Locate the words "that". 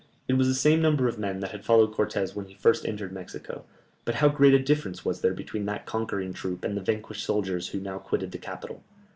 1.41-1.51, 5.67-5.85